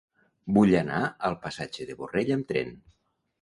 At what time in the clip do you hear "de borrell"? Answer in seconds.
1.91-2.33